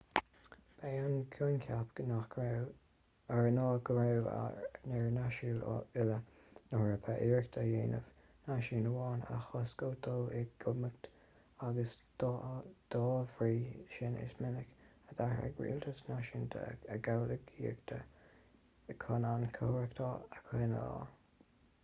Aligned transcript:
ba 0.77 0.87
é 0.91 0.99
an 1.07 1.17
coincheap 1.33 1.99
ná 2.11 2.15
go 3.87 3.97
raibh 3.97 4.29
ar 4.35 5.09
náisiúin 5.17 5.59
uile 5.73 6.15
na 6.71 6.79
heorpa 6.83 7.17
iarracht 7.25 7.59
a 7.63 7.65
dhéanamh 7.67 8.09
náisiún 8.47 8.89
amháin 8.93 9.21
a 9.35 9.37
chosc 9.49 9.85
ó 9.89 9.91
dhul 10.07 10.33
i 10.39 10.43
gcumhacht 10.63 11.11
agus 11.69 11.93
dá 12.25 13.03
bhrí 13.37 13.53
sin 13.99 14.19
is 14.25 14.35
minic 14.41 14.75
a 15.13 15.19
d'athraigh 15.21 15.63
rialtais 15.67 16.03
náisiúnta 16.09 16.65
a 16.97 17.01
gcomhghuaillíochtaí 17.03 18.99
chun 19.07 19.31
an 19.35 19.47
chothromaíocht 19.61 20.05
a 20.09 20.45
choinneáil 20.51 21.07